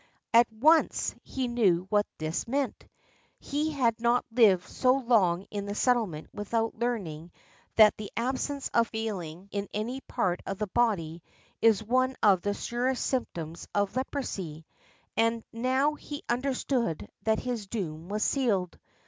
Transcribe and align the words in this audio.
At 0.33 0.51
once 0.51 1.13
he 1.21 1.47
knew 1.47 1.85
what 1.91 2.07
this 2.17 2.47
meant. 2.47 2.87
He 3.39 3.69
had 3.69 3.99
not 4.01 4.25
lived 4.31 4.67
so 4.67 4.95
long 4.95 5.45
in 5.51 5.67
the 5.67 5.75
settlement 5.75 6.27
without 6.33 6.73
learning 6.79 7.31
that 7.75 7.95
the 7.97 8.11
absence 8.17 8.67
of 8.73 8.89
feehng 8.91 9.47
in 9.51 9.67
any 9.75 10.01
part 10.01 10.41
of 10.47 10.57
the 10.57 10.65
body 10.65 11.21
is 11.61 11.83
one 11.83 12.15
of 12.23 12.41
the 12.41 12.55
surest 12.55 13.05
symptoms 13.05 13.67
of 13.75 13.95
leprosy; 13.95 14.65
and 15.15 15.43
now 15.53 15.93
he 15.93 16.23
understood 16.27 17.07
that 17.21 17.41
his 17.41 17.67
doom 17.67 18.09
was 18.09 18.23
sealed. 18.23 18.79